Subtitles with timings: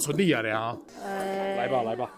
[0.00, 2.10] 纯利啊，俩，呃，来吧来吧，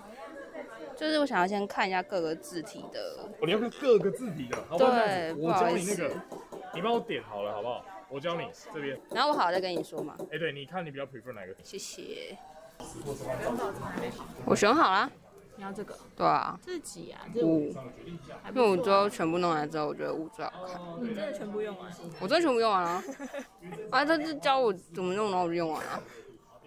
[0.97, 4.93] 就是我想要先看一下各个字体的，哦，你要看各个字体的，好不好？
[4.93, 6.15] 对我教你那个，
[6.75, 7.85] 你帮我点好了，好不好？
[8.09, 10.15] 我教你这边，然后我好再跟你说嘛。
[10.31, 11.55] 哎，对，你看你比较 prefer 哪个？
[11.63, 12.37] 谢谢。
[14.45, 15.11] 我选好了。
[15.55, 17.21] 你要这个，对啊，这是几啊？
[17.35, 17.73] 这五，
[18.43, 20.81] 还因为我最后全部弄完之后，我觉得五最好看。
[21.01, 23.03] 你真的全部用完，我真的全部用完了。
[23.93, 26.03] 啊，他就教我怎么弄，然后我就用完了。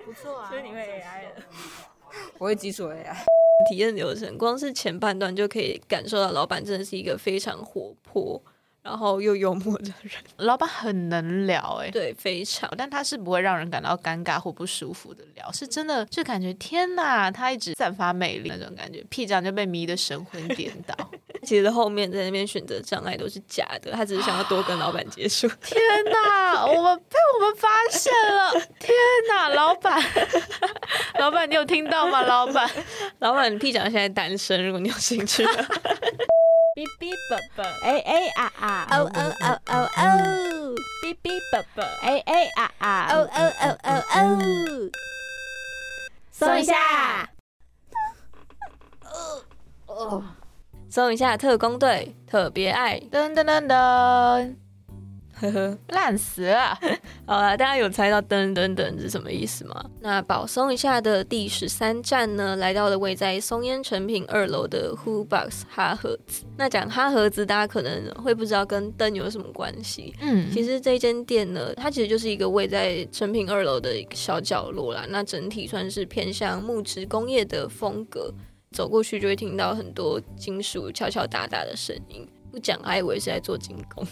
[0.06, 0.50] 不错啊。
[0.50, 1.44] 所以你会 AI 了。
[2.38, 3.16] 我会基础 AI。
[3.70, 8.42] 体验流程，光是前半段就可以感受到老板真的是一个非常活泼，
[8.84, 12.70] 然后又幽默的人，老板很能聊哎、对，非常。
[12.78, 20.94] 但他是不会让人感到尴尬或不舒服的聊，是真的就感觉天哪，他一直散发魅力那种感觉，屁长就被迷得神魂颠倒。
[21.46, 25.48] 其实后面在那边选择障碍都是假的，他只是想要多跟老板接触。
[25.64, 25.80] 天
[26.12, 28.52] 哪，我们被我们发现了！
[28.80, 28.94] 天
[29.30, 30.02] 哪，老板，
[31.20, 32.24] 老板，你有听到吗？
[32.24, 32.70] 老板，
[33.20, 44.20] 老板屁长现在单身，如果你有兴趣哔哔啵啵，哎哎啊啊，哦哦哦哦哦，哔哔啵啵，哎哎啊啊，哦哦哦哦哦，
[46.32, 47.30] 松一下，
[50.96, 54.56] 搜一下特工队特别爱，噔噔噔噔，
[55.36, 56.80] 呵呵，烂死了。
[57.26, 59.84] 好了，大家有猜到噔噔噔是什么意思吗？
[60.00, 66.46] 那保松一下的第十三站呢，来到了位在松烟成品二楼的 Who Box 哈盒子。
[66.56, 70.16] 那讲哈盒子，大家可能会不知道跟灯有什么关系。
[70.22, 75.06] 嗯，其实这间店呢，它其实就是一个位在成品二楼的一个小角落啦。
[75.10, 78.34] 那整体算是偏向木质工业的风格，
[78.76, 82.28] 走过去就会听到很多金属敲敲打打的声音。
[82.52, 84.06] 不讲还以为是在做精工，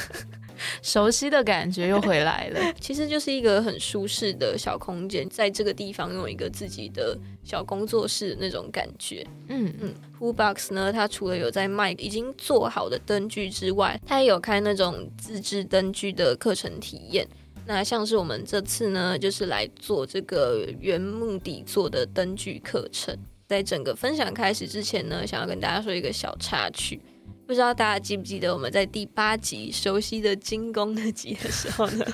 [0.80, 2.60] 熟悉的感觉又回来了。
[2.80, 9.26] 其实就是一个很舒适的小空间，在这个地方拥有一个自己的小工作室的那种感觉。
[9.48, 17.26] 嗯嗯 w h o Box 呢，它除了有在卖已经做好的灯具之外，它也有开那种自制灯具的课程体验。
[17.66, 23.14] 那像是我们这次呢，就是来做这个原木底座的灯具课程。
[23.46, 27.00] 在整个分享开始之前呢，想要跟大家说一个小插曲，
[27.46, 32.04] 不知道大家记不记得我们在第八集熟悉的精工那集的时候呢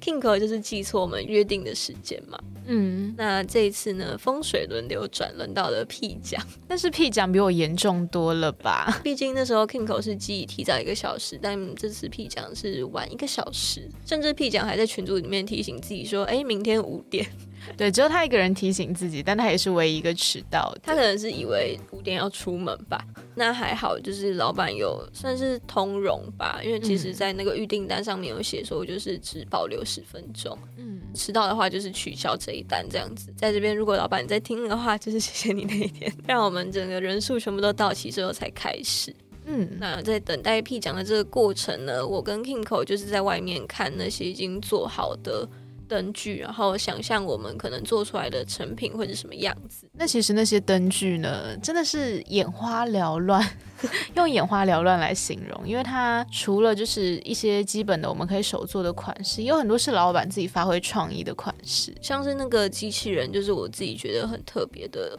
[0.00, 2.38] ，Kingo 就是记错我们约定的时间嘛。
[2.66, 6.42] 嗯，那这一次呢，风水轮流转，轮到了 P 奖。
[6.66, 9.00] 但是 P 奖比我严重多了吧？
[9.04, 17.26] 毕竟那时候 Kingo 是记提早一个小时，但这次 P 奖是晚一个小时，甚至 P 奖还在群组里面提醒自己说：“哎，明天五点。
[17.76, 20.80] 对，只有他一个人提醒自己，但他也是唯一一个迟到”的。
[20.82, 23.04] 他可能是以为五点要出门吧。
[23.34, 33.32] 那还好，就是老板有算是通融吧，因为其实在那个预订单上面有写说，就是只保留十分钟，嗯，迟到的话就是取消这一单这样子。
[33.36, 39.14] 在这边，如果老板在听的话，就是谢谢你那一天，让我们整个人数全部都到齐之后才开始。
[39.46, 45.46] 嗯，那在等待 P 奖的这个过程呢，我跟 Kingo 就是在外面看那些已经做好的
[45.88, 49.88] 灯具，然后想象我们可能做出来的成品会是什么样子。
[49.92, 53.46] 那其实那些灯具呢，真的是眼花缭乱，
[54.16, 61.94] 用眼花缭乱来形容，因为它除了就是一些基本的我们可以手做的款式，也有很多是老板自己发挥创意的款式。
[62.00, 65.18] 像是那个机器人，就是我自己觉得很特别的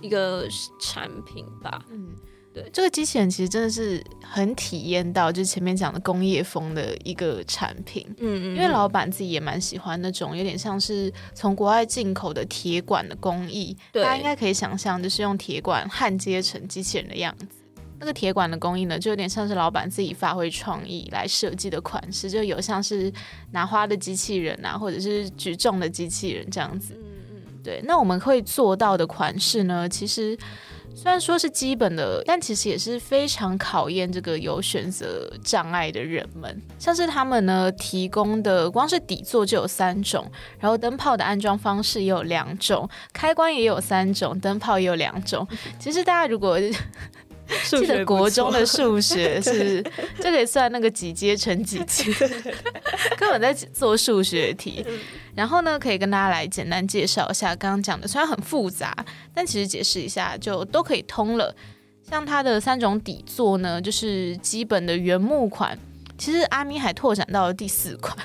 [0.00, 0.46] 一个
[0.80, 1.84] 产品吧。
[1.90, 2.08] 嗯，
[2.62, 8.06] 对这个机器人其实真的是很体验到，就是前面讲的工业风的一个产品。
[8.18, 17.46] 嗯嗯，因为老板自己也蛮喜欢那种有点像是从国外进口的铁管的工艺，对大家应该可以想象，就是用铁管焊接成机器人的样子。
[18.00, 23.12] 那个铁管的工艺呢，就有点像是老板自己发挥创意来设计的款式，就有像是
[23.50, 26.94] 拿花的机器人啊，或者是举重的机器人这样子。
[26.96, 27.02] 嗯
[27.32, 30.38] 嗯，对，那我们会做到的款式呢，其实
[31.00, 36.60] 虽然说是基本的，但其实也是非常考验这个有选择障碍的人们。
[36.76, 40.28] 像是他们呢提供的，光是底座就有三种，
[40.58, 45.46] 然后灯泡的安装方式也有两种，开关也有三种，灯泡也有两种。
[45.78, 46.58] 其实大家如果
[47.68, 49.82] 记得国中的数学 是
[50.18, 52.04] 就可以算那个几阶乘几阶，
[53.16, 54.84] 根本在做数学题。
[55.34, 58.94] 然后呢，可以跟大家来简单介绍一下刚刚讲的，虽然很复杂，
[59.34, 61.54] 但其实解释一下就都可以通了。
[62.08, 65.78] 像它的三种底座呢，就是基本的原木款。
[66.16, 68.16] 其实阿咪还拓展到了第四款，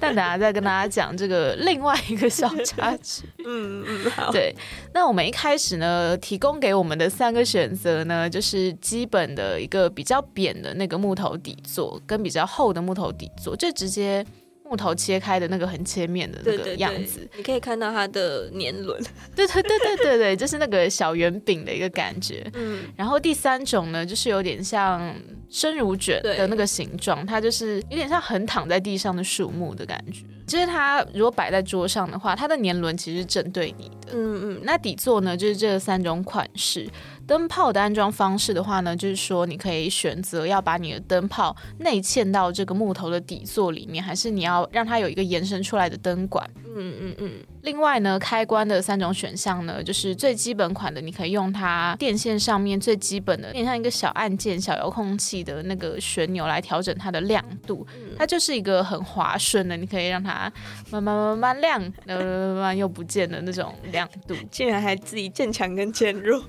[0.00, 3.24] 但等下再跟大家讲这个另外一个小插曲。
[3.46, 4.54] 嗯嗯好，对，
[4.92, 14.24] 那我们一开始呢，提供给我们的三个选择呢，就是基本的一个比较扁的那个木头底座，跟比较厚的木头底座，就直接
[14.68, 19.00] 木头切开的那个横切面的那个对对对样子。，你可以看到它的年轮。
[19.34, 22.44] 对对对对对对，就是那个小圆饼的一个感觉。
[22.54, 25.14] 嗯，然后第三种呢，就是有点像
[25.48, 30.22] 生乳卷的那个形状，它就是有点像横躺在地上的树木的感觉。
[30.46, 34.12] 就是它如果摆在桌上的话，它的年轮其实是正对你的。
[34.12, 36.88] 嗯嗯，那底座呢，就是这三种款式。
[37.26, 46.48] 灯泡的安装方式的话呢，就是说你可以选择要把你的灯泡内嵌到这个木头的底座里面，还是你要让它有一个延伸出来的灯管。
[46.76, 47.30] 嗯嗯嗯，
[47.66, 57.84] 另外呢，开关的三种选项呢，就是最基本款的，你可以用它电线上面最基本的，有点像一个小按键、小遥控器的那个旋钮来调整它的亮度。
[58.16, 60.50] 它就是一个很滑顺的，你可以让它
[60.90, 64.36] 慢慢慢慢亮，慢慢慢慢又不见的那种亮度。
[64.48, 66.40] 竟然还自己渐强跟渐弱，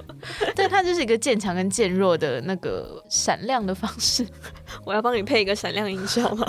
[0.56, 4.24] 对，它就是一个渐强跟渐弱的那个闪亮的方式，
[4.86, 6.46] 我要帮你配一个闪亮音效吗？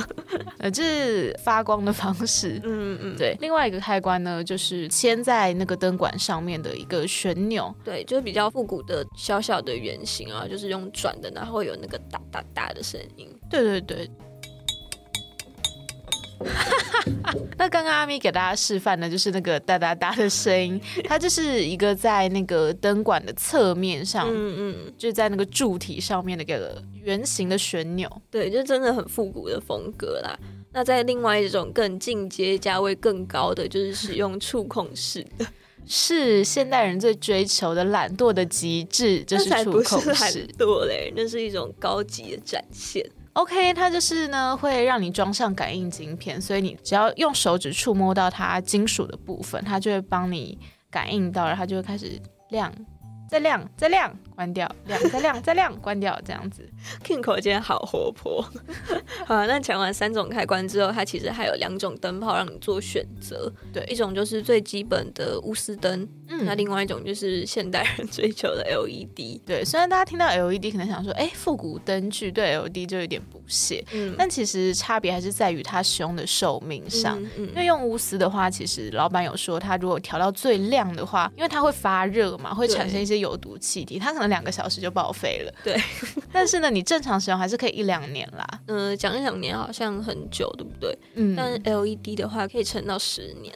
[0.59, 2.61] 呃，就是发光的方式。
[2.65, 4.58] 嗯嗯，对，另外一个开关呢，就是
[4.89, 7.75] 牵在那个灯管上面的一个旋钮。
[7.85, 13.29] 对，就是比较复古的小小的圆形啊，就是用转的，然后会有那个哒哒哒的声音。
[13.49, 14.11] 对对对。
[17.59, 28.09] 那刚刚阿咪给大家示范的就是那个哒哒哒的声音，它就是一个在那个灯管的侧面上，嗯嗯，就在那个柱体上面的一个圆形的旋钮。
[28.31, 30.39] 对，就真的很复古的风格啦。
[30.79, 35.45] 那在另外一种更进阶、价位更高的，就是使用触控式的，
[35.85, 40.47] 是现代人最追求的懒惰的极致，就是触控式。
[40.57, 43.05] 惰嘞，那是一种高级的展现。
[43.33, 50.57] OK，它就是呢会让你装上感应晶片，所以你只要用手指触摸到它金属的部分，它就会帮你
[50.93, 52.13] 感应到，然后它就会开始
[52.51, 52.73] 亮，
[53.29, 56.69] 再亮，再亮，关掉， 亮，再亮，再亮，关掉，这样子。
[57.05, 58.43] King 口今天好活泼。
[59.27, 63.53] 好，那讲完三种开关之后，它其实还有两种灯泡让你做选择。
[63.73, 69.41] 对一种就是最基本的钨丝灯，那嗯，另外一种就是现代人追求的 LED。
[69.45, 77.23] 对，虽然大家听到 LED 可能想说，哎，复古灯具对 LED 就有点不屑，嗯，但其实差别还是在于它使用的寿命上。
[77.23, 85.53] 嗯嗯因为用钨丝的话，其实老板有说，它如果调到最亮的话，因为它会发热嘛，会产生一些有毒气体，它可能两个小时就报废了。
[85.65, 85.77] 对，
[86.33, 88.47] 但是呢，你正常使用还是可以一两年啦。
[88.67, 90.99] 呃，讲一两年好像很久，对不对？
[91.15, 93.55] 嗯，但 LED 的话可以撑到十年。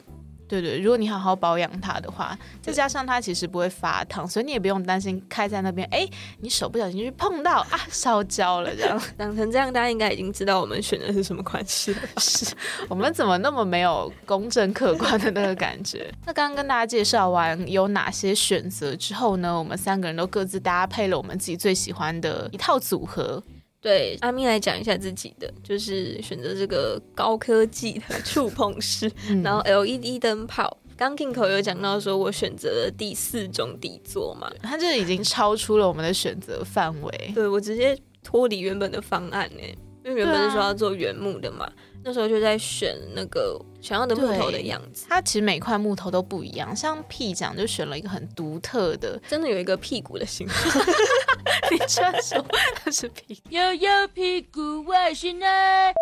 [0.61, 6.07] 对对，如果你好好保养它的话，再加上它其实不会发烫，所以你也不用担心开在那边，哎，
[6.41, 8.99] 你手不小心去碰到啊，烧焦了这样。
[9.17, 12.01] 长成这样，大家应该已经知道我们选的是什么款式了？
[12.17, 12.53] 是
[12.87, 16.11] 我们怎么那么没有公正客观的那个感觉？
[16.25, 23.41] 那刚刚跟大家介绍完有哪些选择之后呢，我们三个人都各自搭配了我们自己最喜欢的一套组合。
[23.83, 30.75] 对，阿咪来讲一下自己的，就是选择这个高科技的 触碰式，嗯然后 LED 灯泡。
[30.95, 37.31] 刚 King 口有讲到说，我选择了第四种底座嘛，它这已经超出了我们的选择范围。
[37.35, 39.61] 对我直接脱离原本的方案呢，
[40.05, 41.69] 因为原本是说要做原木的嘛，
[42.03, 50.85] 那时候就在选那个想要的木头的样子，它其实每块木头都不一样，像屁讲就选了一个很独特的， 真的有一个屁股的形状。
[51.71, 52.45] 你居然说
[52.75, 55.93] 它是屁股，摇摇屁股，我是爱。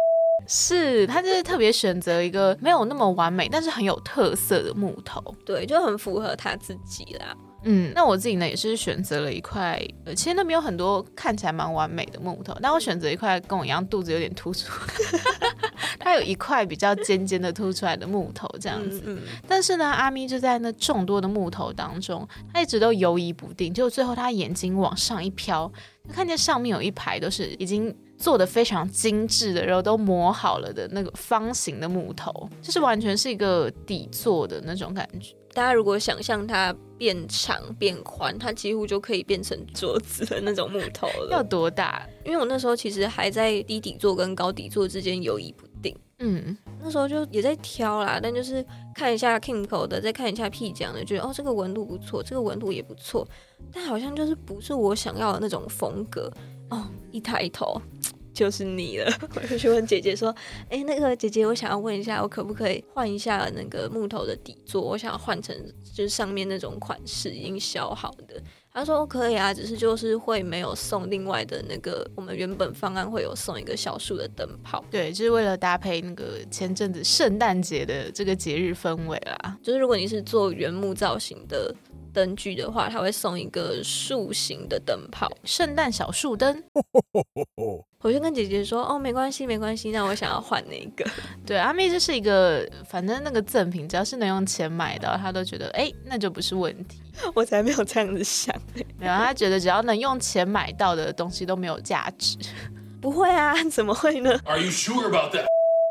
[0.47, 5.23] 是他就是特别选择一个没有那么完美，但是很有特色的木头。
[5.45, 7.37] 对，就很符合他自己啦。
[7.63, 14.67] 嗯，那我自己呢也是选择了一块，呃，其实那边有很多看起来蛮完美的木头，但我选择一块跟我一样肚子有点突出，
[15.99, 19.01] 它有一块比较尖尖的凸出来的木头这样子。
[19.05, 25.71] 嗯嗯，但是呢，阿咪就在那众多的木头当中，他一直都游移不定，就最后他眼睛往上一飘，
[26.07, 35.35] 就看见上面有一排都是已经做的非常精致的，然后都磨好了的那个方形的木头，就是完全是一个底座的那种感觉。
[35.53, 41.43] 大家如果想象它变长变宽，它几乎就可以变成桌子的那种木头了要。
[41.43, 42.07] 多大？
[42.23, 48.65] 因为我那时候其实还在低底座跟高底座之间游移不定，嗯，那时候就也在挑啦，但就是
[48.95, 53.27] 看一下 Kimco 的，再看一下 P 奖的，觉得哦这个纹路不错，这个纹路也不错，
[53.73, 56.31] 但好像就是不是我想要的那种风格
[56.69, 56.87] 哦。
[57.11, 57.81] 一抬头。
[58.33, 60.33] 就是你了， 我就去问姐姐说
[60.69, 64.81] ：“哎、那个姐姐，我想要问一下，我可不可以换一下那个木头的底座？
[64.81, 65.55] 我想要换成
[65.93, 68.41] 就是上面那种款式已经削好的。”
[68.73, 74.83] 她说：“哦，可以啊，只是就是会没有送另外的那个，我们原本方案会有送一个小树的灯泡。
[74.89, 79.57] ”对，就是为了搭配那个前阵子圣诞节的这个节日氛围啦。
[79.61, 81.75] 就是如果你是做原木造型的
[82.13, 85.29] 灯具的话，它会送一个树形的灯泡。
[85.43, 86.63] 圣诞小树灯，
[88.01, 91.09] 我就跟姐姐说，哦，没关系，没关系，那我想要换那个。
[91.45, 96.99] 对，阿妹就是一个，反正那个赠品只要是能用钱买到，她都觉得哎，那就不是问题。
[97.35, 98.55] 我才没有这样子想，
[98.97, 102.37] 没有，她觉得只要能用钱买到的东西都没有价值。
[102.99, 105.45] 不会啊，怎么会呢？Are you sure about that？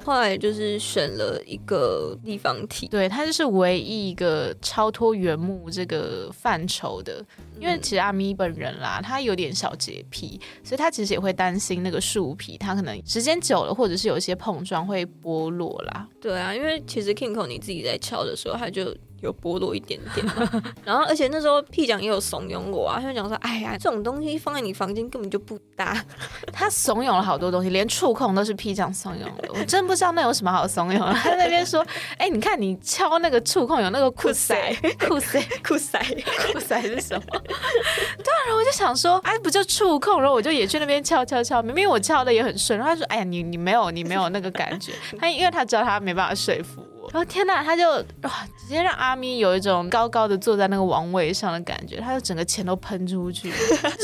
[0.05, 7.23] 后来就是选了一个立方体，对，它就是唯一一个超脱原木这个范畴的。
[7.61, 16.09] 因为其实阿咪本人啦，他有点小洁癖，所以他其实也会担心那个树皮，它可能时间久了，或者是有一些碰撞会剥落啦。
[16.21, 18.97] 对啊，因为其实 Kingo 你自己在敲的时候，他就。
[19.21, 20.27] 有剥落一点点，
[20.83, 26.03] 然后而且那时候屁讲也有怂恿我啊，他就讲说，哎呀，这种东西放在你房间根本就不搭。
[26.51, 31.13] 他怂恿了好多东西，连触控都是屁讲怂恿的，我真不知道那有什么好怂恿的。
[31.13, 31.87] 他在那边说，
[32.17, 34.75] 哎，你看你敲那个触控有那个酷塞
[35.07, 36.03] 酷塞酷塞
[36.51, 37.43] 酷塞是什么？
[38.23, 47.11] 对啊，我就想说，哎，不就触控，然后我就也去那边敲敲敲，明明我敲的也很顺，然后他说，哎呀，你你没有你没有那个感觉， 他因为他知道他没办法说服我。
[47.13, 47.91] 然后天呐，他就
[48.23, 53.53] 哇，直接让阿咪有一种高高的坐在那个王位上的感觉，他就整个钱都喷出去。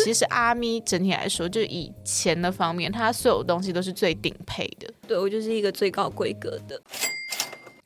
[0.05, 4.93] 其实阿咪整体来说，就以钱的方面，他所有东西都是最顶配的。
[5.07, 6.81] 对我就是一个最高规格的。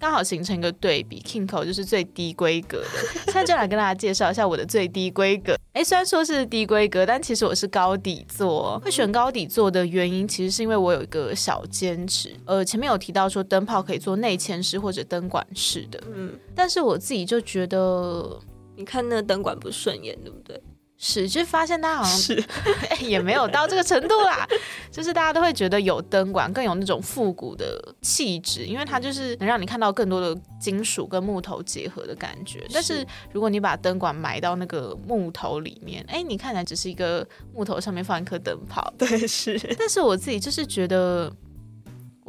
[0.01, 2.89] 刚好形成一个对比，Kingo 就是最低规格的。
[3.31, 5.55] 现在就来跟大家介绍一下我的最低规格。
[5.75, 8.81] 哎，虽然说是低规格，但其实我是高底座。
[8.83, 12.35] 会选高底座的原因，其实是因为我有一个小坚持。
[12.47, 18.41] 呃，前面有提到说灯泡可以做内嵌式或者灯管式的，嗯，但是我自己就觉得，
[18.77, 20.59] 你看那灯管不顺眼，对不对？
[21.03, 22.45] 是，就发现大家好像是
[23.01, 24.47] 也没有到这个程度啦，
[24.93, 32.67] 就是大家都会觉得有灯管更有那种复古的气质，因为它就是能让你看到更多的金属跟木头结合的感觉。
[32.71, 33.03] 但是
[33.33, 38.93] 如果你把灯管埋到那个木头里面，哎，你看起来只是一个木头上面放一颗灯泡。
[38.99, 39.59] 对，是。
[39.79, 41.33] 但是我自己就是觉得。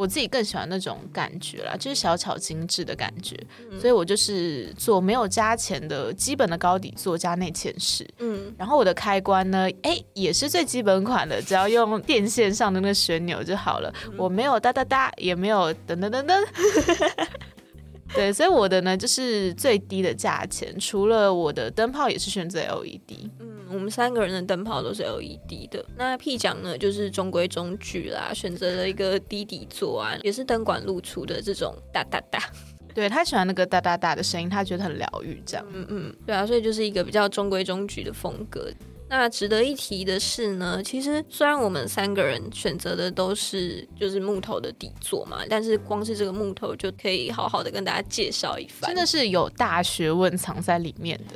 [0.02, 3.38] 我自己更喜欢那种感觉啦，就是小巧精致的感觉，
[3.80, 17.28] 所以我就是做没有加钱的基本的高底座加内嵌式，嗯，然后我的开关呢，哎，也是最基本款的，只要用电线上的那个旋钮就好了，我没有哒哒哒，也没有噔噔噔噔，
[18.16, 23.30] 对，所以我的呢就是最低的价钱，除了我的灯泡也是选择 LED。
[23.74, 25.86] 我们三个人的灯泡都是 LED 的。
[25.98, 32.40] 那 P 奖呢，就是中规中矩啦，选择了一个低底座啊，也是灯管露出的这种哒哒哒。
[32.94, 35.66] 对他喜欢那个哒哒哒的声音，他觉得很疗愈，这样。
[35.72, 38.70] 嗯嗯，对啊，所以就是一个比较中规中矩的风格。
[39.08, 51.36] 那值得一提的是呢，其实虽然我们三个人选择的都是就是木头的底座嘛，但是光是这个木头就可以好好的跟大家介绍一番，真的是有大学问藏在里面的。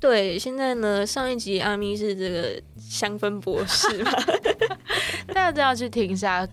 [0.00, 4.10] 对，现在呢，上一集阿咪是这个香氛博士嘛
[5.28, 6.48] 大家都要去听一下，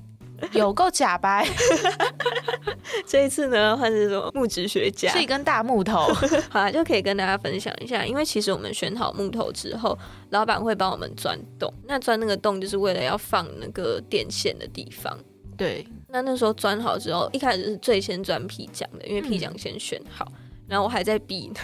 [0.51, 1.47] 有够假白。
[3.07, 6.07] 这一次呢，换是说木质学家，是一根大木头，
[6.49, 8.05] 好，就可以跟大家分享一下。
[8.05, 9.97] 因为其实我们选好木头之后，
[10.31, 15.17] 老板会帮我们钻洞，那钻那个洞就是为了要放那个电线的地方。
[15.55, 20.29] 对，那那时候钻好之后，一开始是最先钻皮匠的，因为皮匠先选好，
[20.67, 21.55] 然后我还在比呢。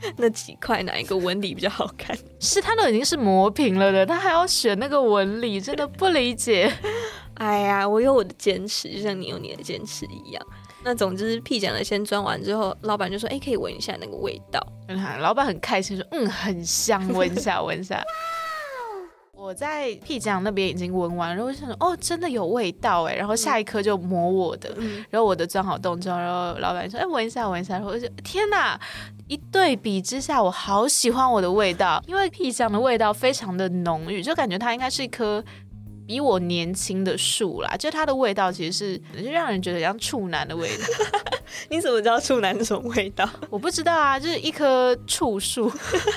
[0.16, 2.16] 那几块哪一个纹理比较好看？
[2.40, 6.72] 是它都已经是磨平了的，他还要选那个纹理，真的不理解。
[7.34, 10.46] 哎呀，我有我的坚持，就像你有你的坚持一样。
[10.84, 14.64] 那总之，屁讲的先装完之后，老板就说：“哎，可以闻一下那个味道。”
[15.20, 18.02] 老板很开心说：“嗯，很香，闻一下， 闻一下。”
[19.34, 24.74] 我在屁讲那边已经闻完，然后我想说：“哦，真的有味道哎。”然后下一颗就磨我的，
[25.10, 28.80] 然后我的装好动之后，然后老板说：“哎，闻一下，闻一下。”然后我就天哪！
[29.28, 35.44] 一对比之下，我好喜欢我的味道，因为屁香的味道非常的浓郁，就感觉它应该是一棵
[36.06, 37.76] 比我年轻的树啦。
[37.76, 40.84] 就它的味道其实是就让人觉得像处男的味道。
[41.70, 43.28] 你怎么知道处男那种味道？
[43.50, 45.70] 我不知道啊，就是一棵处树，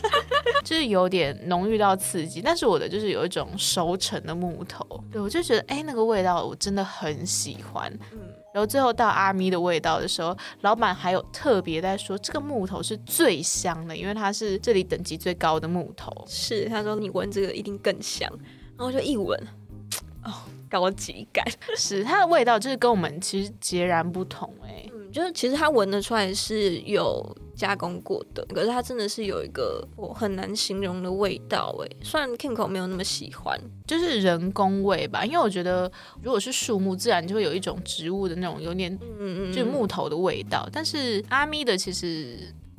[0.64, 4.86] 就是有点浓郁到刺激，但是我的就是有一种熟成的木头。
[5.12, 7.92] 对我就觉得，哎，那个味道我真的很喜欢。
[8.12, 8.20] 嗯。
[8.54, 16.12] 然后最后到阿咪的味道的时候，老板还有特别在说，这个木头是最香的，因为它是这里等级最高的木头。
[16.28, 18.30] 是，他说你闻这个一定更香。
[18.78, 19.40] 然后就一闻，
[20.24, 20.34] 哦，
[20.70, 21.46] 高级感。
[21.78, 24.86] 是，它的味道就是跟我们其实截然不同，哎。
[25.12, 31.90] 就是其实它闻得出来是有加工过的，可是它真的是有一个我很难形容的味道哎。
[32.02, 35.92] 虽然 Kingo 没有那么喜欢，就是人工味吧，因为我觉得
[36.22, 40.68] 如果是树木，自然就会有一种植物的那种有点嗯嗯，就木头的味道。
[40.72, 42.38] 但是阿咪的其实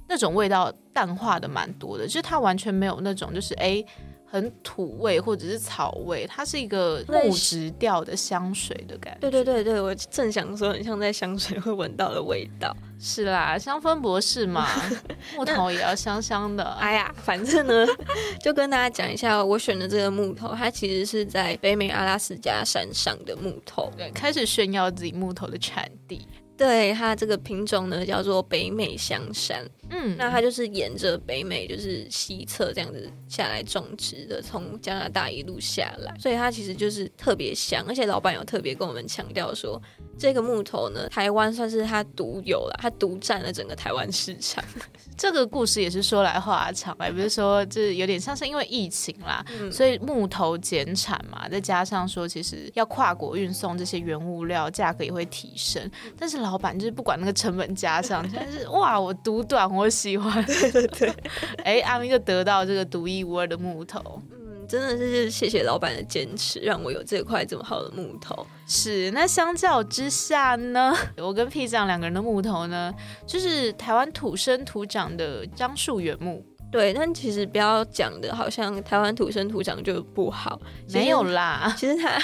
[0.09, 3.85] 那种味道淡化的蛮多的，就是它完全没有那种就是哎。
[4.33, 9.21] 很土味或者是草味，它是一个木质调的香水的感觉。
[9.21, 12.75] 对对对对，我正想说，很像在香水会闻到的味道。
[12.99, 14.67] 是啦，香氛博士嘛，
[15.37, 16.65] 木头也要香香的。
[16.65, 17.87] 哎呀，反正呢，
[18.43, 23.93] 就跟大家讲一下，我选的这个木头，它其实是在北美阿拉斯加山上的木头。
[23.99, 26.27] 对，开始炫耀自己木头的产地。
[26.62, 29.69] 对它这个品种呢，叫做北美香山。
[29.90, 37.85] 嗯，那它就是沿着北美就是西侧这样子下来种植的，从加拿大一路下来，所以它其实就是特别香。
[37.87, 39.81] 而且老板有特别跟我们强调说，
[40.16, 44.64] 这个木头呢，台湾算是它独有了，它独占了整个台湾市场。
[45.19, 61.14] 这个故事也是说来话长，也不是说这有点像是因为疫情啦，所以木头减产嘛，再加上说其实要跨国运送这些原物料，价格也会提升，但是老老板就是不管那个成本加上， 但是哇，我独短，我喜欢，对 对对，
[61.64, 68.47] 哎，阿明就得到这个独一无二的木头，嗯，真的是谢谢老板的坚持，让我有这块这么好的木头。
[68.66, 72.92] 是，那相较之下呢，我跟 P 长两个人的木头呢，
[73.26, 76.44] 就是台湾土生土长的樟树原木。
[76.71, 80.61] 对，但其实不要讲的，好像台湾土生土长就不好，
[80.92, 81.75] 没有啦。
[81.78, 82.18] 其实他，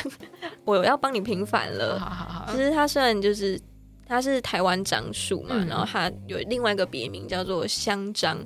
[0.65, 1.99] 我要帮你平反了。
[1.99, 3.59] 好好好，其实他虽然就是。
[4.09, 8.39] 它是台湾樟树嘛，然后它有另外一个别名叫做香樟。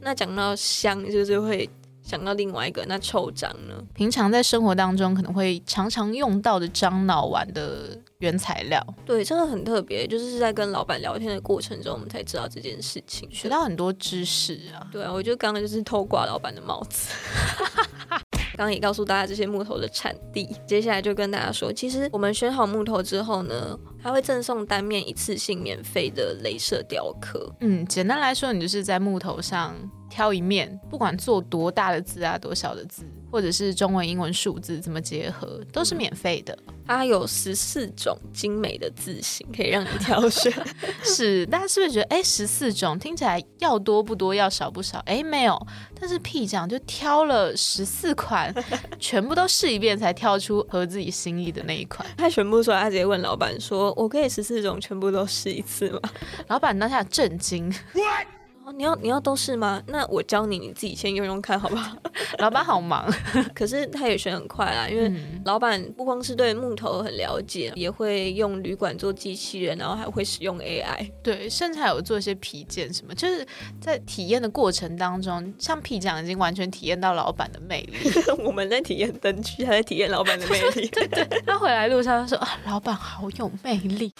[0.00, 1.70] 那讲到香，就是会
[2.02, 3.74] 想到另外一个，那臭樟呢？
[3.94, 8.84] 平常在生活当中可能会常常用到的樟脑丸的原材料。
[9.06, 14.86] 对，这个很特别，就是在跟老板聊天的过程中，我们才知道这件事情，学到很多知识啊。
[14.92, 17.08] 对啊，我觉得刚刚就是偷挂老板的帽子。
[18.56, 27.52] 刚刚也告诉大家这些木头的产地，接下来就跟大家说，其实我们选好木头之后呢，它会赠送单面一次性免费的镭射雕刻。
[27.60, 29.74] 嗯，简单来说，你就是在木头上。
[30.10, 33.02] 挑一面，不管做多大的字啊，多小的字，
[33.34, 36.56] 或者是中文、英文、数字怎么结合，都是免费的。
[36.86, 40.52] 它有十四种精美的字型可以让你挑选。
[41.02, 45.00] 是，大家是不是觉得，哎，十四种听起来要多不多，要少不少？
[45.06, 45.66] 哎，没有。
[45.98, 48.54] 但是 P 酱就挑了十四款，
[49.00, 52.06] 全部都试一遍才挑出合自己心意的那一款。
[52.16, 56.00] 他全部说，他直接问老板说：“我可以十四种全部都试一次吗？”
[56.46, 57.74] 老板当下震惊。
[58.66, 59.82] 哦，你要你要都是吗？
[59.86, 61.94] 那我教你，你自己先用用看好不好？
[62.38, 63.06] 老板好忙，
[63.54, 65.12] 可是他也学很快啦，因为
[65.44, 73.46] 老板不光是对木头很了解，也会用旅馆做机器人，然后还会使用 AI，对，甚至还有做一些皮件什么，就是
[73.82, 77.96] 在体验的过程当中，像皮匠已经完全体验到老板的魅力。
[78.42, 80.88] 我们在体验灯具，他在体验老板的魅力。
[80.88, 84.10] 对对，他回来路上说啊，老板好有魅力。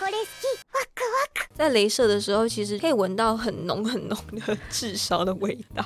[1.55, 5.85] 在镭射的时候，其实可以闻到很浓很浓的炙烧的味道，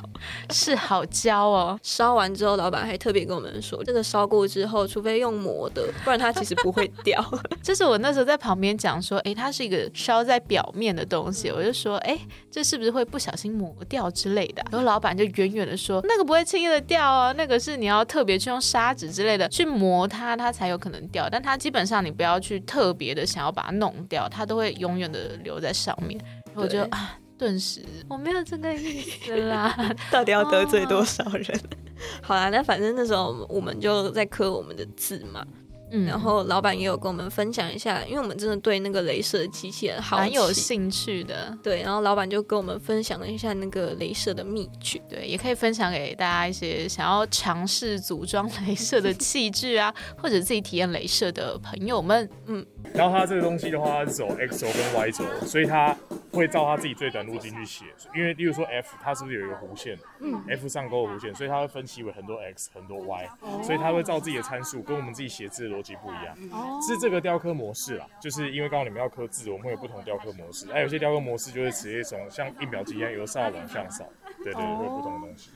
[0.50, 1.78] 是好焦哦。
[1.82, 7.22] 烧完之后，老板还特别跟我们说，这个烧过之后，除非用磨的，不然它其实不会掉。
[7.62, 12.18] 这是我那时候在旁边讲说，哎，它是一个烧在表面的东西，我就说，哎，
[12.50, 14.64] 这是不是会不小心磨掉之类的？
[14.70, 21.28] 然后老板就远远的说，那个不会轻易的掉哦，那个是你要特别去用砂纸之类的去磨它，它才有可能掉。
[21.30, 25.58] 但它基本上你不要去特别的想要把它弄掉，它都会永远的留。
[25.60, 26.20] 在上面，
[26.54, 29.76] 我就啊，顿时我没有这个意思啦，
[30.10, 31.60] 到底要得罪多少人？
[32.22, 35.44] 好啦，那反正那时候我们就在刻我们的字嘛。
[35.90, 41.56] 嗯，然后老板也有跟我们分享一下，因为我们真的对那个镭射机器人好有兴趣的。
[41.62, 52.28] 对，然后老板就跟我们分享了一下那个镭射的秘诀，对，也可以分享给大家一些想要尝试组装镭射的器具啊， 或者自己体验镭射的朋友们。
[52.46, 55.96] 嗯，然后它这个东西的话，它是走 X 轴跟 Y 轴，所以它
[56.38, 57.84] 会照他自己最短路径去写。
[58.14, 59.98] 因为例如说 F，它是不是有一个弧线？
[60.20, 63.28] 嗯，F 上勾的弧线，所以它会分析为很多 X 很多 Y，
[63.62, 65.78] 所以它会照自己的参数跟我们自己写字的。
[65.78, 66.36] 逻辑不一样，
[66.82, 74.04] 是这个雕刻模式啦，就是因为刚刚你们要刻字，我们会有不同雕刻模式，还有些雕刻模式就是直接从像印表机一样由上往下扫，
[74.42, 75.50] 对对，会有不同的东西。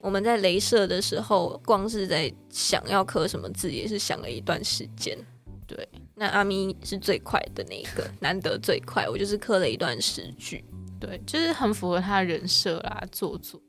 [0.00, 5.16] 我们在镭射的时候，光是在想要刻什么字，也是想了一段时间。
[5.66, 10.64] 对，那阿咪是最快的那一个，难得最快，我就是刻了一段诗句，
[11.00, 13.60] 对，就是很符合他的人设啦，做作。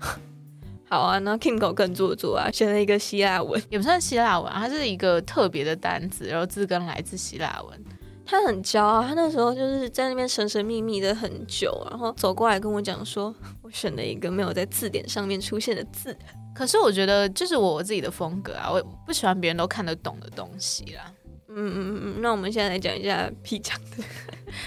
[0.88, 7.84] 好啊，那 Kingo 更做作啊，选了一个希腊文，也不算希腊文，它是一个特别的单词，然后字根来自希腊文。
[8.26, 16.16] 他很骄傲，他那时候就是在那边神神秘秘的很久，然后走过来跟我讲说， 我选了一个没有在字典上面出现的字。
[16.54, 21.12] 可是我觉得这是我自己的风格啊，我不喜欢别人都看得懂的东西啦。
[21.56, 24.04] 嗯嗯嗯，那我们现在来讲一下 P 讲的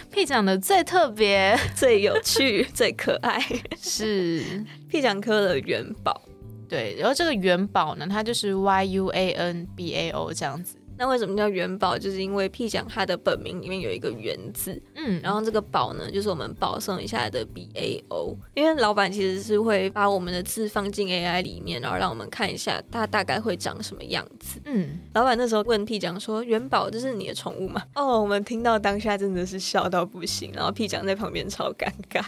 [0.09, 3.39] ，P 讲的最特别、最有趣、最可爱
[3.77, 4.41] 是
[4.89, 6.21] P 讲科的元宝。
[6.69, 10.76] 对，然后这个元宝呢，它就是 Y U A N B A O 这样子。
[10.97, 11.97] 那为什么叫元宝？
[11.97, 18.35] 就是因为 P 奖它的本名里面有一个元字，嗯，然后这个宝呢，就是我们保送一下的 B A O。
[18.55, 24.59] 因为老板其实是会把我们的字放进 AI 里面，然后让我们看一下它大概会长什么样子。
[24.65, 32.23] 嗯，老板那时候问 P 奖说：“元宝这是你的宠物吗？”哦，我们听到当下真的是笑到不行，然后 P 奖在旁边超尴尬。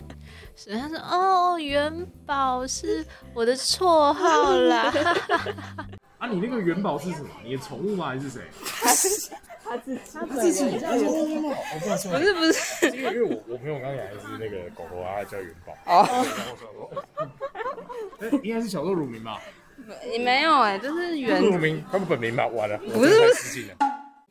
[0.55, 4.93] 是他说：“哦，元宝是我的绰号啦。
[6.29, 7.29] ”啊，你那个元宝是什么？
[7.43, 8.09] 你的宠物吗？
[8.09, 8.41] 还是谁？
[8.81, 9.29] 他自己，
[10.13, 10.63] 他自己。
[12.09, 15.73] 不是不是，因为因为我我朋友刚养的是那个狗狗啊，叫元宝。
[15.85, 16.07] 哦。
[18.19, 19.41] 哎，应该是小豆乳名吧？
[20.11, 22.45] 也没有哎，就是元乳名，他们本名吧？
[22.47, 23.65] 完了，不是不是。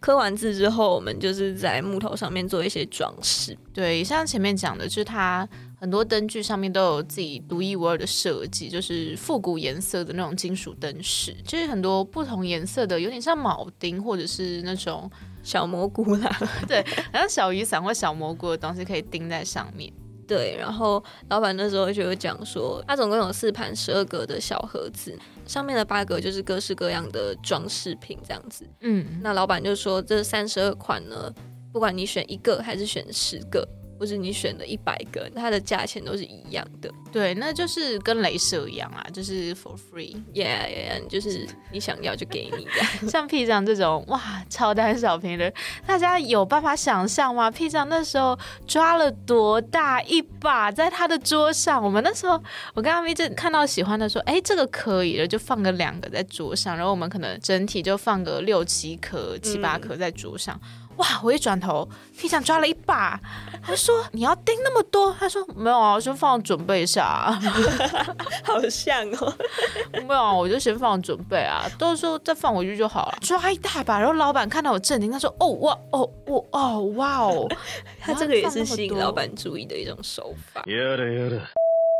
[0.00, 3.56] 刻完字之后，我们就是在木头上面做一些装饰。
[3.72, 5.48] 对，像前面讲的，就是它。
[5.80, 15.08] 很多灯具上面都有自己独一无二的设计，就是复古颜色的那种金属灯饰，就是很多不同颜色的，有点像铆钉或者是那种
[15.44, 19.92] 小蘑菇啦， 对，好像小雨伞或小蘑菇的东西可以钉在上面。
[20.28, 28.68] 对，然后老板那时候就有讲说，它总共有四盘十二格的小盒子，上面的八格就是各式各样的装饰品这样子。
[28.82, 31.32] 嗯，那老板就说这三十二款呢，
[31.72, 33.66] 不管你选一个还是选十个。
[33.98, 36.90] 或者你选了一百个，它的价钱都是一样的。
[37.10, 42.72] 对，那就是跟镭射一样啊，就是 for free，yeah yeah，就是你想要就给你的。
[43.08, 45.52] 像 P 酱这种哇，超胆小瓶的，
[45.86, 51.82] 大家有办法想象吗？P 酱那时候抓了多大一把在他的桌上？
[51.82, 52.42] 我们那时候，
[52.74, 60.60] 我跟阿咪就看到喜欢的说，哎，这个可以了，就放个两个在桌上，然后我们可能整体就放个六七颗、七八颗在桌上。
[60.98, 61.06] 哇！
[61.24, 63.18] 我一转头，P 酱抓了一把，
[63.60, 67.36] 他说：“你要盯那么多？”他说：“没有啊，先放准备一下。
[68.44, 69.34] ”好像哦，
[70.06, 73.18] 没有啊，我就先放准备啊，到时候再放回去就好了。
[73.20, 77.48] 抓一大把，然后老板看到我震惊，他说：“哦哇哦哦哦哇哦！”
[78.00, 80.62] 他这个也是吸引老板注意的一种手法。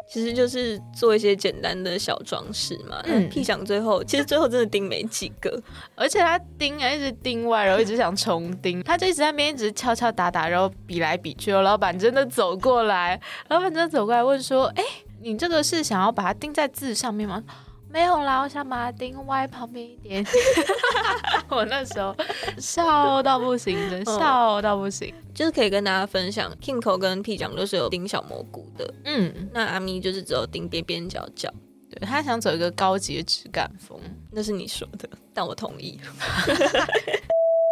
[0.09, 3.01] 其实就是做一些简单的小装饰嘛。
[3.05, 5.63] 嗯屁想最后其实最后真的钉没几个，
[5.95, 11.53] 而且他钉啊一直钉歪，然后一直想重钉，他就一直在那边一直敲敲打打，然后比来比去。
[11.53, 14.83] 老板真的走过来，老板真的走过来问说：“哎，
[15.21, 17.43] 你这个是想要把它钉在字上面吗？”
[17.91, 20.25] 没有啦，我想把它钉歪旁边一点。
[21.49, 22.15] 我那时候
[22.59, 25.15] 笑到不行，真笑到不行。
[25.35, 28.95] 就是可以跟大家分享，Kingo 跟 P 讲都是有钉小蘑菇的。
[29.05, 31.53] 嗯，那阿咪就是只有钉边边角角。
[31.91, 33.99] 对他想走一个高级的质感风，
[34.31, 35.99] 那是你说的，但我同意。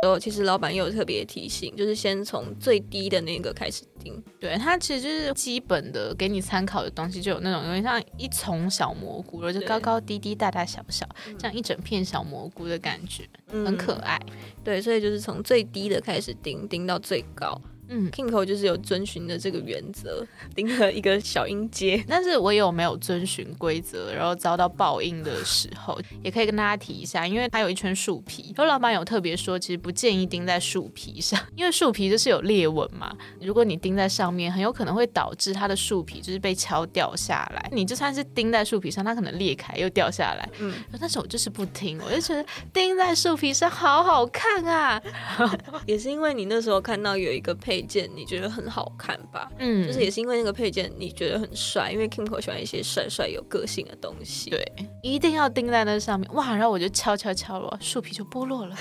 [0.07, 4.23] 哦，其实老板也有特别提醒，就是先从最低的那个开始钉。
[4.41, 11.07] 对，它其实就是基本的给你参考的东西，就有那种有点像一丛小蘑菇，然后就高高低低、大大小小，
[11.39, 14.21] 这样一整片小蘑菇的感觉，很可爱。
[14.65, 17.61] 对，所以就是从最低的开始钉，钉到最高。
[17.89, 22.05] 嗯，Kingo 就是有遵循的这个原则，钉了一个小音阶。
[22.09, 33.15] 但是我有没有遵循规则，然后遭到报应的时候，也可以跟大家提一下，因为它有一圈树皮，然后老板有特别说，其实不建议钉在树皮上，因为树皮就是有裂纹嘛。
[33.41, 37.71] 如果你钉在上面，很有可能会导致它的树皮就是被敲掉下来。
[37.73, 40.49] 你就算是钉在树皮上，它可能裂开又掉下来。
[40.59, 45.01] 嗯，但是我就是不听，我就觉得钉在树皮上好好看啊。
[45.87, 47.76] 也是因为你那时候看到有一个配。
[47.77, 49.51] 配件你觉得很好看吧？
[49.59, 54.49] 嗯，就是也是因为那个配件你觉得很帅，因为 Kimco 喜欢一些帅帅有个性的东西。
[54.51, 56.55] 对，一定要钉在那上面哇！
[56.55, 58.75] 然后我就敲敲敲了，树皮就剥落了，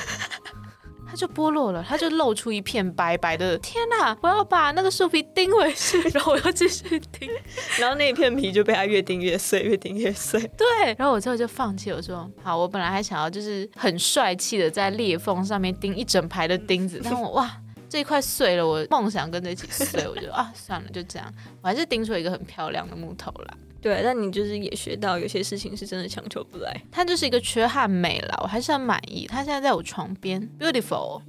[1.07, 3.57] 它就剥落了，它就露出一片白白的。
[3.57, 4.17] 天哪！
[4.21, 7.29] 我要把那个树皮钉回去， 然后我要继续钉，
[7.79, 10.39] 然后那一片皮就被它越钉越碎，越钉越碎。
[10.57, 17.59] 对，然后我最后就放弃，我说好，我本来还想要就是很帅气的在裂缝上面钉一整排的钉子，但我哇。
[17.95, 23.57] 这一块碎了，我梦想跟着一起碎，我就啊算了，就这样，我还是钉出一个很漂亮的木头啦。
[23.81, 29.25] 对，但你就是也学到有些事情是真的强求不来，它就是一个缺憾美了，我还是很满意。
[29.25, 31.21] 它现在在我床边，beautiful。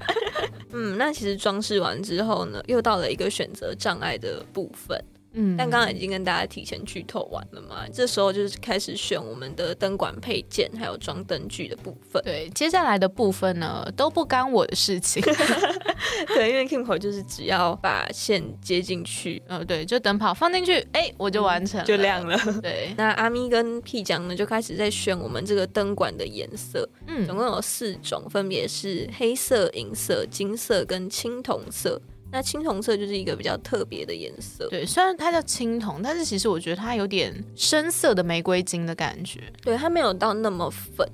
[0.74, 5.02] 嗯，那其实装饰完之后呢，又到了一个选择障碍的部分。
[5.34, 12.22] 嗯，但刚刚已经跟大家提前剧透完了嘛，这时候就是开始选我们的灯管配件，还有装灯具的部分。
[12.22, 15.22] 对，接下来的部分呢都不干我的事情。
[16.34, 22.38] 对，因为 Kimco 就是只要把线接进去，嗯，对，就灯泡放进去，哎，我就完成，就亮了。
[22.60, 32.00] 对， 那阿咪跟 P 酱呢就开始在选我们这个灯管的颜色，嗯，总共有四种，分别是黑色、银色、金色跟青铜色。
[32.32, 39.40] 那青铜色就是一个比较特别的颜色，对，虽然它叫青铜，但是其实我觉得它有点深色的玫瑰金的感觉。
[39.60, 41.06] 对，它没有到那么粉，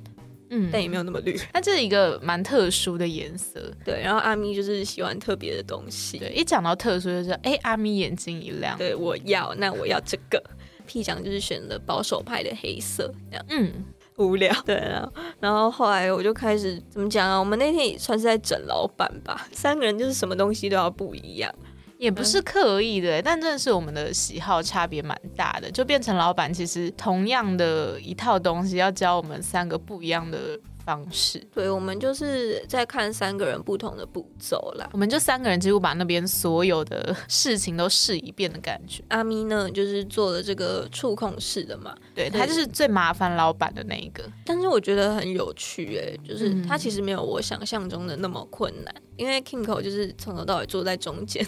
[0.51, 1.37] 嗯，但也没有那么绿。
[1.53, 3.73] 它这是一个蛮特殊的颜色。
[3.85, 6.19] 对，然后阿咪就是喜欢特别的东西。
[6.19, 8.79] 对，一讲到特殊就是，哎，阿咪眼睛一亮。
[8.79, 10.41] 对，我要，那我要这个。
[10.87, 13.45] P 奖就是选了保守派的黑色，这样。
[13.51, 13.73] 嗯。
[14.19, 15.09] 无聊，对啊，
[15.41, 17.39] 然后后来我就开始怎么讲啊？
[17.39, 21.53] 我们那天也算是在整老板吧，三个人就是什么东西都要不一样，
[21.99, 30.59] 也不是刻意的，但真的是我们的喜好差别蛮大的，就变成老板其实同样的一套东西要教我们三个不一样的。
[30.89, 34.89] 方式，对，我们就是在看三个人不同的步骤啦。
[34.91, 39.05] 我们就三个人几乎把那边所有的事情都试一遍的感觉。
[39.09, 44.25] 阿咪呢，就是做了这个触控式的嘛，对他就是最麻烦老板的那一个。
[44.47, 48.95] 但是我觉得很有趣，哎，就是他其实没有我想象中的那么困难。
[49.19, 51.45] 因为 Kingo 就是从头到尾坐在中间，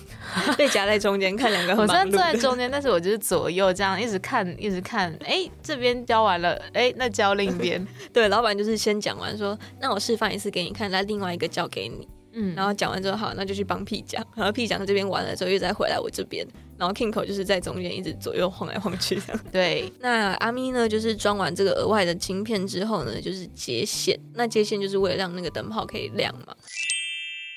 [0.59, 1.75] 被夹在中间看两个。
[1.81, 5.17] 我虽然坐在中间，但是我就是左右这样一直看，一直看。
[5.25, 7.87] 哎，这边教完了，哎，那教另一边。
[8.13, 12.07] 对，老板就是先讲完说，那我示范一次给你看，来另外一个教给你。
[12.33, 16.47] 嗯，然后讲完之后，好，那就去帮 P 讲，然后 P 讲这边完了之后，又再回来我这边。
[16.79, 19.43] 然后 Kingo 就是在中间一直左右晃来晃去这样。
[19.51, 24.19] 对，那阿咪呢，就是装完这个额外的晶片之后呢，就是接线。
[24.35, 26.55] 那接线就是为了让那个灯泡可以亮嘛。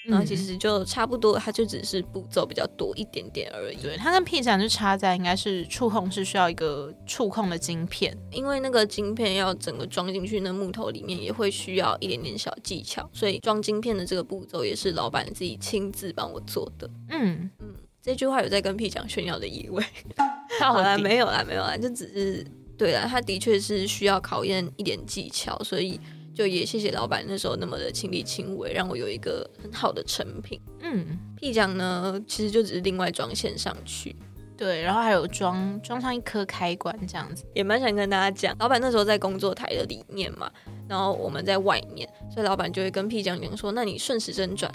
[0.06, 3.78] 然后其实就差不多，它就只是步骤比较多一点点而已。
[3.78, 16.90] 对，它跟 P 展就差在应该是触控是需要一个触控的晶片，因为那个晶片要整个装进去那木头里面，也会需要一点点小技巧，所以装晶片的这个步骤也是老板自己亲自帮我做的。
[17.10, 19.82] 嗯嗯，这句话有在跟 P 讲炫耀的意味。
[20.60, 22.46] 好了，没有啦，没有啦，就只是
[22.78, 26.00] 对啦，他的确是需要考验一点技巧，所以。
[26.34, 30.60] 就也谢谢老板那时候那么的亲力亲为，让我有一个很好的成品。
[30.82, 34.16] 嗯屁奖呢，其实就只是另外装线上去，
[34.56, 40.50] 对，然后还有装装上一颗开关这样子，也蛮想跟大家讲，老板那时候在工作台的里面嘛，
[40.88, 44.72] 然后我们在外面，所以老板就会跟 P 奖讲说，那你顺时针转，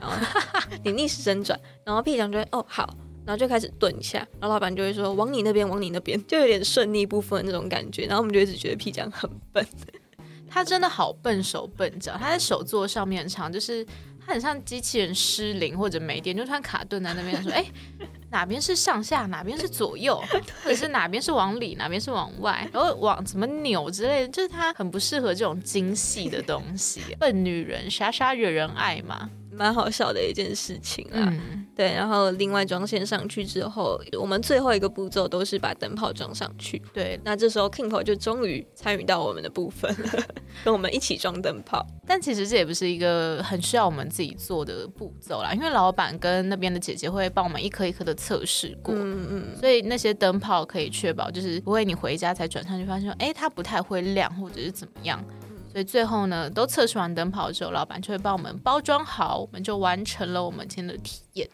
[0.00, 0.16] 然后
[0.82, 2.92] 你逆时针转，然后 P 奖就会哦好，
[3.24, 9.64] 然后就开始顿一下，然后老板就会说往你那边，往你那边，就有点顺逆不分那种感觉，然后我们就一直觉得 P 奖很笨。
[10.58, 13.86] 他真的好笨手笨脚，他在手座上面常就是
[14.26, 17.64] 他很像机器人失灵或者没电，就突然卡顿在那边说：“哎，
[18.32, 20.20] 哪边是上下，哪边是左右，
[20.64, 27.02] 或者是哪边是往里，哪边是往外，然后往怎么扭之类的，就是他很不适合这种精细的东西。
[27.20, 31.32] 笨女人傻傻惹人爱嘛。”蛮好笑的一件事情啊，
[31.74, 36.80] 对，然后另外装线上去之后，我们最后一个步骤都是把灯泡装上去。
[36.92, 40.24] 对，那这时候 Kingo 就终于参与到我们的部分了，
[40.64, 41.84] 跟我们一起装灯泡。
[42.06, 55.22] 但其实这也不是一个很需要我们自己做的步骤啦，因为老板跟那边的姐姐会帮我们一颗一颗的测试过，嗯嗯，所以那些灯泡可以确保就是不会你回家才转上去发现，哎，它不太会亮或者是怎么样。
[55.70, 61.48] 所以最后呢，都测试完灯泡之后，老板就会帮我们包装好，我们就完成了我们今天的体验。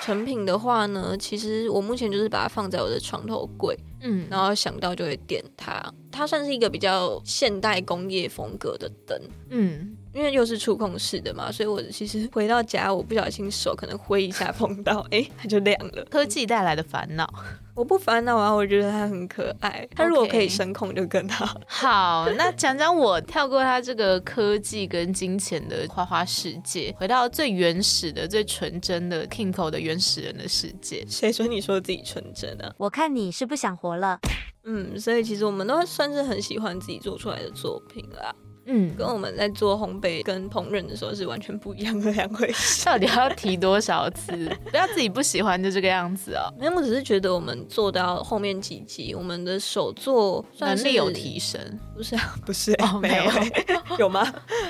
[0.00, 5.80] 成品的话呢，其实我目前就是把它放在我的床头柜，嗯，然后想到就会点它。
[6.10, 9.96] 它算是一个比较现代工业风格的灯，嗯。
[10.14, 16.04] 因为又是触控式的嘛，所以我其实回到家，我不小心手可能挥一下碰到，哎，它就亮了。
[16.10, 17.26] 科技带来的烦恼，
[17.74, 19.88] 我不烦恼啊，我觉得它很可爱。
[19.94, 21.58] 它如果可以声控就更好。
[21.66, 31.06] 好，那讲讲我跳过它这个科技跟金钱的花花世界，回到最原始的、最纯真的 Kingo 的原始人的世界。
[31.08, 32.70] 谁说你说自己纯真啊？
[32.76, 34.18] 我看你是不想活了。
[34.64, 38.34] 嗯，所以其实我们都算是很喜欢自己做出来的作品啦。
[38.66, 42.84] 嗯，跟我们在做烘焙跟烹饪的时候是完全不一样的两回事。
[42.84, 44.32] 到底要提多少次？
[44.70, 46.52] 不要自己不喜欢就这个样子哦。
[46.58, 51.60] 没有，我只是觉得我们做到后面几集，我们的手作能力有提升。
[51.96, 54.24] 不是啊， 不是，没有， 有吗？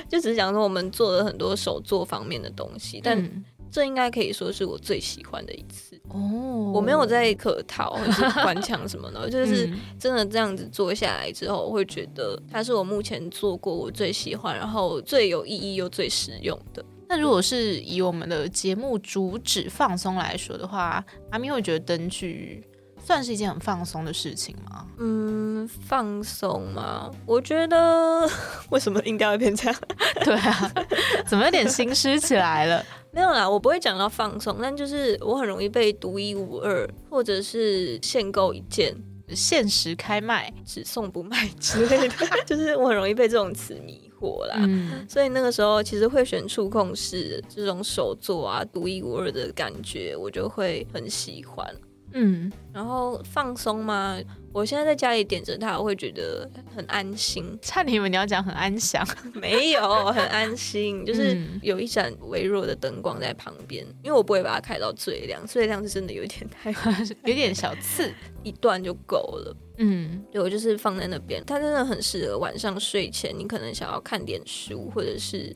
[0.09, 3.43] 就只是讲说我们做了很多手作方面的东西，但。
[3.73, 9.67] 这应该可以说是我最喜欢的一次哦，我没有在客套或者关腔什么的， 就是
[9.99, 16.85] 真的这样子做下来之后，我会觉得它是我目前做过我最喜欢，然后最有意义又最实用的。
[17.09, 22.63] 那如果是以我们的节目主旨放松来说的话，阿咪会觉得灯具
[23.03, 24.87] 算是一件很放松的事情吗？
[24.97, 27.11] 嗯，放松吗？
[27.25, 28.27] 我觉得
[28.71, 29.81] 为什么应该会变这样？
[30.23, 30.71] 对啊，
[31.27, 32.83] 怎么有点心虚起来了？
[33.11, 38.95] 没有啦，我不会讲到放松，但就是我很容易被独一无二，或者是限购一件、
[39.29, 44.45] 限时开卖、只送不卖之类的，就是我很容易被这种词迷惑。
[44.47, 44.55] 啦。
[44.59, 51.67] 嗯，所以那个时候其实会选触控式这种手作啊，独一无二的感觉，我就会很喜欢。
[52.13, 54.17] 嗯，然后放松嘛，
[54.53, 57.57] 我现在在家里点着它，我会觉得很安心。
[57.61, 66.71] 差点以为你要讲很安详， 没有，很安心，就是嗯有一盏微弱的灯光在旁边，因为我不会把它开到最亮，最亮是真的有点太
[67.25, 68.11] 有点小刺。
[68.43, 69.55] 一段就够了。
[69.77, 75.55] 嗯，对我就是放在那边，它真的很适合晚上睡前，你可能想要看点书，或者是。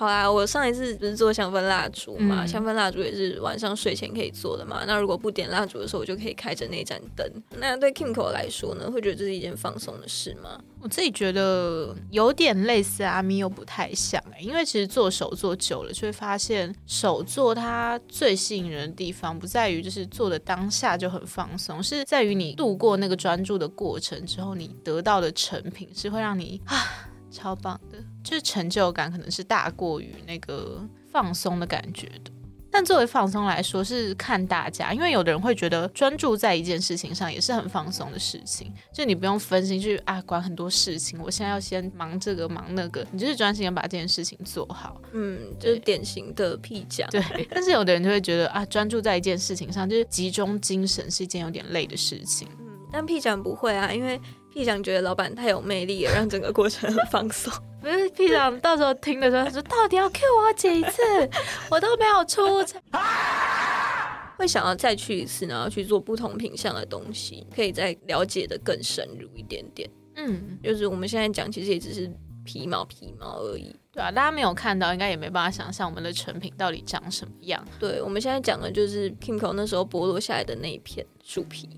[0.00, 4.82] 好啦，我上一次不是做香氛蜡烛嘛，嗯香氛蜡烛也是晚上睡前可以做的嘛。
[4.86, 7.30] 那如果不点蜡烛的时候，我就可以开着那盏灯。
[7.58, 10.58] 那对 Kimco 来说呢，会觉得这是一件放松的事吗？
[10.80, 32.30] 我自己觉得有点类似阿咪，又不太像欸因为其实做手做久了，就会发现手做它最吸引人的地方，不在于就是做的当下就很放松，是在于你度过那个专注的过程之后，你得到的成品是会让你啊超棒的，就是成就感可能是大过于那个放松的感觉的。
[32.72, 45.00] 但作为放松来说，是看大家，因为有的人会觉得专注在一件事情上也是很放松的事情，就你不用分心去啊管很多事情，我现在要先忙这个忙那个，你就是专心的把这件事情做好。
[45.12, 47.10] 嗯，就是典型的屁讲。
[47.10, 52.46] 对，但是有的人就会觉得啊，专注在一件事情上，就是集中精神是一件有点累的事情。
[52.60, 54.20] 嗯，但屁讲不会啊，因为
[54.52, 57.52] 屁讲觉得老板太有魅力了，让整个过程很放松。
[57.80, 61.02] 不是屁长到时候听的时候，他说到底要 Q 我几次，
[61.70, 62.80] 我都没有出场。
[64.36, 69.88] 会想要再去一次，然后去做不同品相的东西，可以再了解的更深入一点点。
[70.16, 72.10] 嗯，就是我们现在讲，其实也只是
[72.44, 73.74] 皮毛皮毛而已。
[73.92, 77.62] 对啊，大家没有看到，应该也没办法想象我们的成品到底长什么样。
[77.78, 81.68] 对，我们现在讲的就是 Kimco 那时候剥落下来的那一片树皮，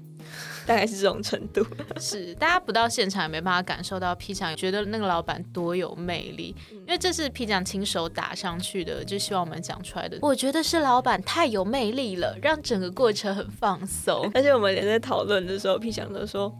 [0.66, 1.64] 大概是这种程度。
[2.00, 10.18] 是，大家不到现场也没办法感受到 P 酱觉得那个老板多有魅力，因为这是 P 酱亲手打上去的，就希望我们讲出来的。
[10.22, 14.30] 我觉得是老板太有魅力了，让整个过程很放松。
[14.34, 16.52] 而且我们连在讨论的时候，P 想都说。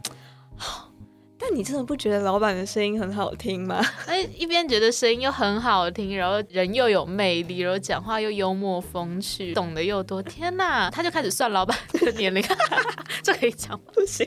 [1.44, 3.84] 但你真的不觉得老板的声音很好听吗？
[4.06, 10.22] 哎，一边觉得声音又很好听，然后人又有魅力，然后讲话又幽默风趣，懂得又多。
[10.22, 12.40] 天哪，他就开始算老板的年龄，
[13.24, 13.80] 这可以讲吗？
[13.92, 14.24] 不行，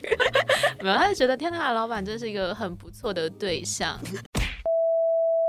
[0.82, 3.98] 没有，他就觉得天哪，老板真是一个很不错的对象。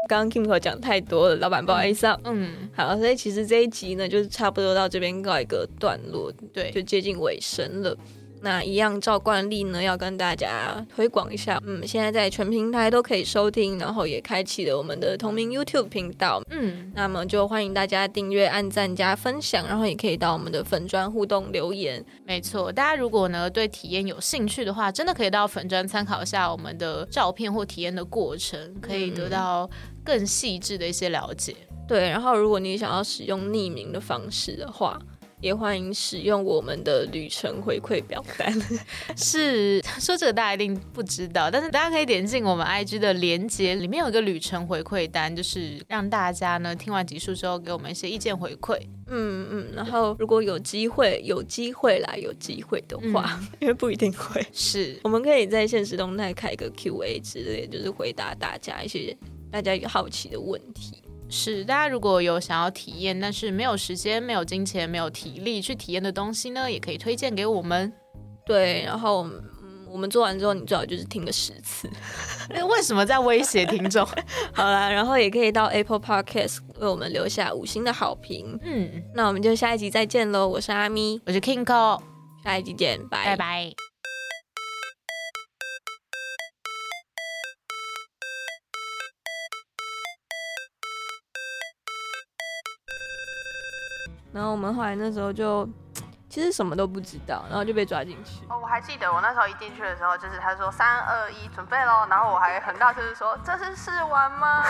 [0.07, 2.17] 刚刚 Kimco 讲太多了，老板不好意思啊。
[2.23, 7.93] 嗯，好，所以其实这一集呢，就是差不多到这边告一个段落，对，就接近尾声了。
[8.41, 16.41] 那一样照惯例呢，要跟大家推广一下，嗯，现在在全平台都可以收听，然后也开启了我们的同名 YouTube 频道。
[16.49, 22.03] 嗯，那么就欢迎大家订阅、按赞、加分享，然后也可以到我们的粉砖互动留言。
[22.25, 29.69] 没错，大家如果呢对体验有兴趣的话，真的可以到粉砖参考一下我们的照片或体验的过程，可以得到
[30.03, 31.55] 更细致的一些了解。
[31.87, 34.99] 对，然后如果你想要使用匿名的方式的话，
[35.39, 38.51] 也欢迎使用我们的旅程回馈表单。
[39.15, 48.77] 是说这个大家一定不知道，但是大家可以点进我们 IG 的连接，里面有一个旅程回馈单，就是让大家呢听完集数之后给我们一些意见回馈。
[49.09, 59.15] 嗯嗯，然后如果有机会，有机会啦，有机会的话，因为不一定会，是我们可以在现实动态开一个 Q&A 之类，就是回答大家一些
[59.51, 61.01] 大家好奇的问题。
[61.29, 67.91] 是，大家如果有想要体验，但是没有时间、没有金钱、没有体力去体验的东西呢，也可以推荐给我们。
[68.45, 71.89] 对，然后嗯，我们做完之后，你最好就是听个十次。
[72.49, 74.07] 哎 为什么在威胁听众？
[74.53, 78.57] 好了，然后也可以到 Apple Podcast 为我们留下五星的好评。
[78.63, 80.47] 嗯，那我们就下一集再见喽！
[80.47, 81.99] 我是阿咪，我是 Kingo，
[82.41, 83.96] 下一集见，拜拜。
[94.37, 95.67] 然后我们后来那时候就
[96.29, 98.45] 其实什么都不知道，然后就被抓进去。
[98.47, 104.63] 哦，我还记得我那时候一进去的时候，就是他说三二一准备喽，然后我还很大声的说这是试玩吗？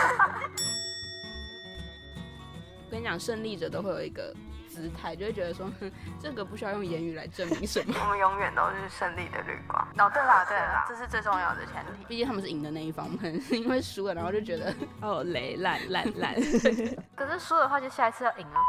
[2.86, 4.34] 我跟你讲，胜利者都会有一个
[4.66, 7.94] 姿态，就会觉得说，哼这个不需要用言语来证明什么。
[8.00, 9.86] 我们永远都是胜利的绿光。
[9.98, 12.04] 哦，对啦对啦，这是最重要的前提。
[12.06, 16.34] 毕竟他们是赢的那一方，我 们因为输了，然后就觉得哦雷烂烂烂。
[17.14, 18.60] 可是输的话就下一次要赢啊。